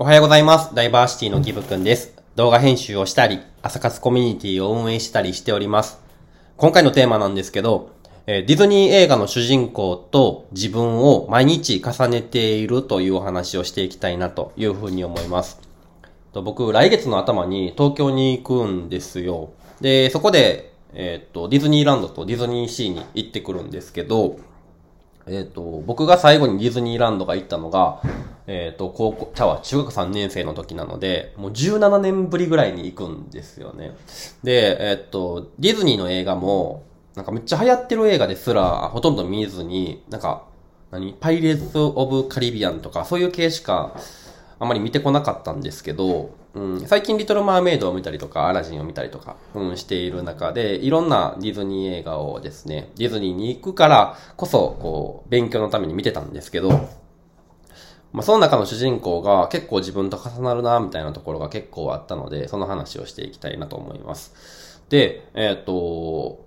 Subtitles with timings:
[0.00, 0.76] おはようございます。
[0.76, 2.14] ダイバーシティのギブくんです。
[2.36, 5.98] 動画編集をしたり、朝活コミュニティを運営したりしております。
[6.56, 7.90] 今回のテーマなんですけど、
[8.28, 15.58] えーディズニー映画の主人公と自分を毎日重ねているというお話をしていきたいなというふうに思います。
[16.32, 19.50] と僕、来月の頭に東京に行くんですよ。
[19.80, 24.36] で、そこで、えーっと、ディズニーランドとディズニーシーに行ってくるんですけど、
[25.26, 28.00] えっ、と、僕が最後にディズニーランドが行ったのが、
[28.50, 33.94] えっ、と、高校、ちゃうわ、中学3年生の時なので、もう17年ぶりぐらいに行くんですよね。
[34.42, 40.46] で、えっ、と、ディズニーの映画も、なんかめっちゃ流行ってる映画ですら、ほとんど見ずに、なんか、
[40.90, 41.14] 何？
[41.20, 43.94] パイレーツ・オブ・カリビアンとか、そういう系しか、
[44.58, 56.88] あまり見てこなかったんですけど、うん、最近リトル・マーメイドを見たりとか、アラジンを見たりとか、うん、している中で、いろんなディズニー映画をですね、ディズニーに行くからこそ、こう、勉強のために見てたんですけど、
[58.12, 64.82] まあ、その中の主人公が結構自分と重なるな、みたいなところが結構あったので、その話をしていきたいなと思います。
[64.88, 66.46] で、えっ、と、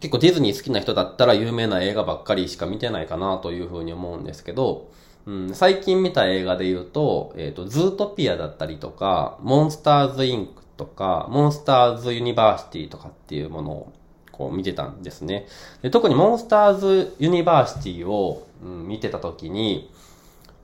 [0.00, 4.90] 結構ディズニー好きな人だったら有名な映画ばっかりしか見てないかなというふうに思うんですけど、
[5.26, 13.92] うん、最近見た映画で言うと、えっ、と、ズートピアだったりとか、モンスターズインクとか、モンスターズユニバーシティとかっていうものを
[14.32, 15.46] こう見てたんですね。
[15.82, 19.90] で特にモンスターズユニバーシティを、うん、見てた時に、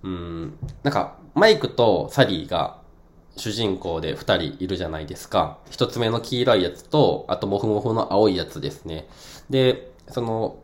[0.07, 2.79] うん、なんか、マイクとサリーが
[3.37, 5.59] 主人公で二人いるじゃないですか。
[5.69, 9.09] 一つ目の黄色いやつと、あとモフモフの青いやつですね。
[9.51, 10.59] で、その、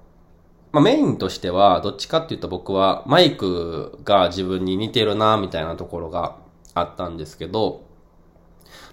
[0.71, 6.37] まあ、メインとしては、どっちかっていうと僕は、マイクが自分に似てるな、みたいなところが
[6.75, 7.83] あったんですけど、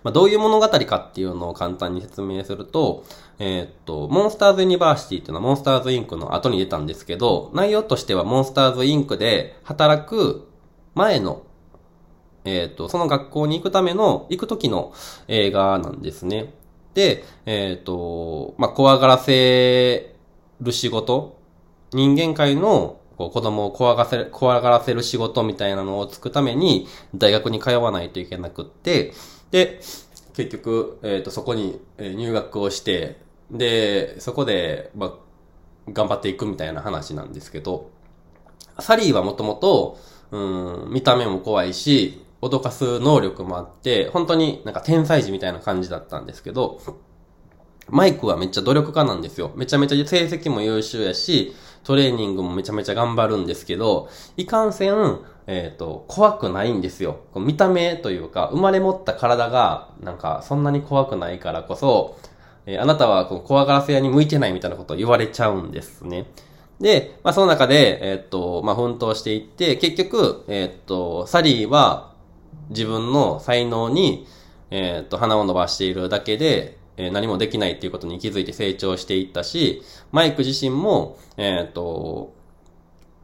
[0.03, 3.03] まあ、どういう物語かっていうのを簡単に説明すると、
[3.39, 10.47] えーっと、モンスターズユニバーシティっていうのはモンスターズインクの後に出たんですけど、内容としてはモンスターズインクで働く
[10.95, 11.43] 前の、
[12.45, 14.93] えーっと、その学校に行くための、行く時の
[15.27, 16.53] 映画なんですね。
[16.93, 20.15] で、えーっと、まあ、怖がらせ
[20.61, 21.37] る仕事、
[21.91, 29.13] 人間界の子供を怖がせ、怖がらせる仕事みたいなのをつくために大学に通わないといけなくって、
[29.51, 29.81] で、
[30.33, 33.17] 結局、えっ、と、そこに入学をして、
[33.51, 35.13] で、そこで、まあ、
[35.91, 37.89] 頑張っていくみたいな話なんですけど、
[38.79, 39.97] サリーはもともと、
[40.31, 46.79] うん、見た目も怖いし、脅かす能力もあって、本当になんか天才児みたいな感じだったんですけど、
[47.89, 49.51] マイクはめっちゃ努力家なんですよ。
[49.55, 57.21] めちゃめちゃ成績も優秀やし、トレーニングもめちゃめちゃ頑張るんですけど、いかんせん、えっ、と、怖くないんですよ。
[57.35, 62.17] 見た目というか、生まれ持った体が、なんか、そんなに怖くないからこそ、
[62.65, 66.27] えーあなたはこう怖がらせ屋に向いてないみたいなことを言われちゃうんですね。
[66.79, 72.13] で、まあ、その中で、えっ、と、まあ、奮闘していって、結局、えっ、と、サリーは
[72.69, 74.27] 自分の才能に、
[74.71, 82.33] えっ、と、鼻を伸ばしているだけで、え何もできないっていうことに気づいて成長していったし、マイク自身も、えっ、と、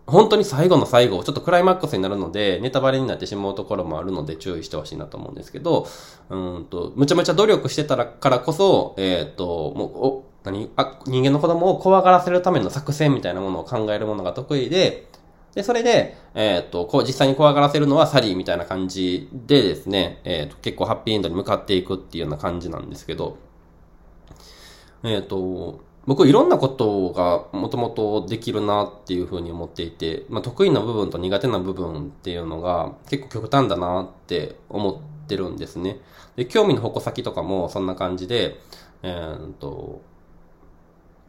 [0.08, 5.88] 本当に最後の最後、ちょっとクライマックスになるので、ネタバレになってしまうところもあるので注意してほしいなと思うんですけど、
[6.30, 10.72] うんと、むちゃむちゃ努力してたらからこそ、えっ、と、もう、お、何？
[10.78, 15.08] あ、人間の子供を怖がらせるための作戦みたいなものを考えるものが得意で、
[15.56, 23.38] で、それで、えっ、と、こう、実際に怖がらせるのはサリーみたいな感じでですね、えっ、と、結構ハッピーエンドに向かっていくっていうような感じなんですけど、
[25.05, 35.99] えっ、と、僕いろんなことがもともとできるなっていうふうに思っていて、まあ、得意な部分と苦手な部分っていうのが結構極端だなって思ってるんですね。
[36.35, 38.59] で、興味の矛先とかもそんな感じで、
[39.01, 40.01] えー、と、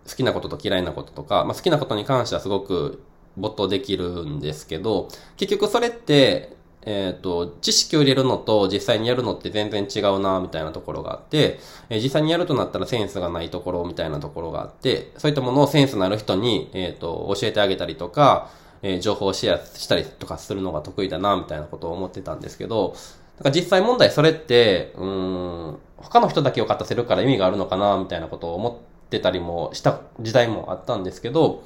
[0.08, 3.02] 好きなことと嫌いなこととか、まあ、好きなことに関してはすごく
[3.36, 6.55] 没頭できるんですけど、結局それって、
[6.86, 11.58] えっ、と、知識を入れるのと実際にやるのって全然違うな、みたいなところがあって、
[11.90, 18.50] えー実際にやるとなったらセンスがないところみたいなところがあって、そういったものをセンスのある人に、えっ、と、教えてあげたりとか、
[18.82, 22.94] え情報をシェアしたりとかするのが得意だな、みたいなことを思ってたんですけど、
[23.38, 31.64] なんか実際問題それって、うん、他の人だけを勝たせるから意味があるのかな、みたいなことを思ってたりもした時代もあったんですけど、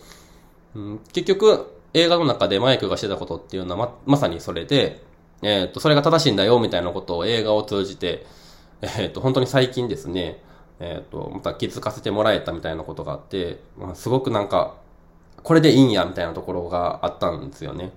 [0.74, 5.02] うん、結局、映画の中でマイクがしてたことっていうのはま、まさにそれで、
[5.42, 8.26] えっ、と、それが正しいんだよ、みたいなことを映画を通じて、
[8.82, 10.42] えっ、と、本当に最近ですね、
[10.80, 14.76] えっ、と、また気づかせてもらえたみたいなことがあって、まあ、すごくなんか、
[15.42, 17.92] これでいいんや、みたいなところがあったんですよね。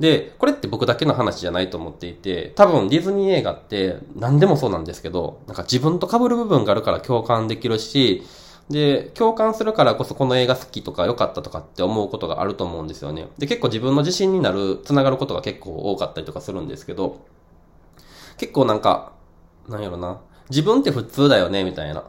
[0.00, 8.24] で、これって僕だけの話じゃないと思っていて、多分ディズニー映画って何でもそうなんですけど、なんか自分と被る部分があるから共感できるし、
[8.72, 13.28] で、共感するからこそこの映画好きとか良かったとかって思うことがあると思うんですよね。
[13.38, 17.20] で、結構自分の自信になる、つながることが結構多かったりとかするんですけど、
[18.38, 19.12] 結構なんか、
[19.68, 20.20] なんやろな。
[20.48, 22.04] 自分って普通だよね、みたいな。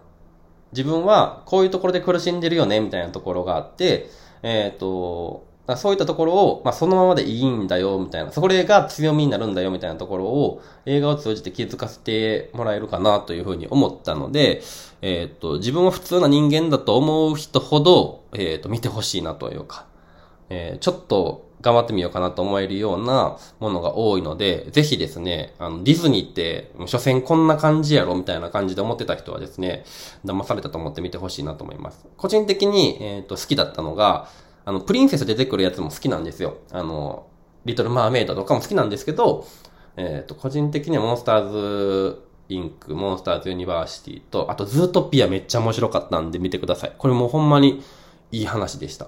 [0.71, 4.09] 自分はこういうところで苦しんでるよね、みたいなところがあって、
[4.41, 5.45] えっ、ー、と、
[5.77, 8.31] そういったところを、まあ、そのままでいいんだよ、みたいな。
[8.31, 14.61] それが強みになるんだよ、みたいなところを映画を通じて気づかせてもらえるかなというふうに思ったので、
[15.01, 19.85] えっ、と、自分は普通な人間だと思う人ほど、えっ、と、見てほしいなというか、
[20.49, 29.85] えー、ちょっと頑張ってみようかなと思えるようなものが多いので、ぜひですね、あの、ディズニーって、所詮こんな感じやろみたいな感じで思ってた人はですね、
[30.25, 32.05] 騙されたと思って見てほしいなと思います。
[32.17, 34.27] 個人的に、えっ、と、好きだったのが、
[34.65, 36.57] あの、プリンセス出てくるやつも好きなんですよ。
[36.71, 37.27] あの、
[37.65, 39.45] リトルマーメイドとかも好きなんですけど、
[39.95, 46.93] えっ、ー、と、個人的にはモンスターズインク、モンスターズユニバーシティと、あとズートピアめっちゃ面白かったんで見てください。
[46.97, 47.83] これもほんまに
[48.31, 49.07] いい話でした。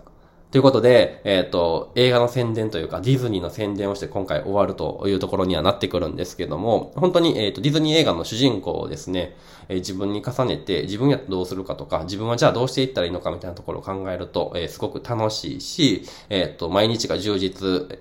[0.56, 9.36] ということで、えっ、ー、と、映画の宣伝というか、ディズニーの宣伝をして今回終わるというところにはなってくるんですけども、本当に、えっ、ー、と、ディズニー映画の主人公をですね、
[9.68, 18.00] えー、自分に重ねて、自分やどうするかとか、自分はじゃあどうしていったらいいのかみたいなところを考えると、えすごく楽しいし、えっ、と、毎日が充実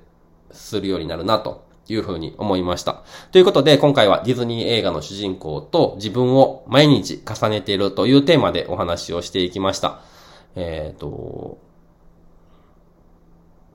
[0.52, 3.02] するようになるなというふうに思いました。
[3.32, 10.02] ということで、今回はディズニー映画の主人公と自分を毎日重ねているというテーマでお話をしていきました。
[10.54, 11.58] えっ、と、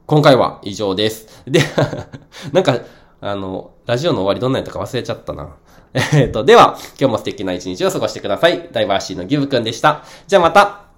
[0.09, 1.43] 今回は以上です。
[1.45, 1.61] で、
[2.51, 2.79] なんか、
[3.21, 5.49] あの、ラジオの終わりどんなやったか忘れちゃったな。
[6.13, 8.69] えっと、では、今日も素敵な一日を過ごしてください。
[8.71, 10.03] ダイバーシーのギブくんでした。
[10.25, 10.88] じゃあまた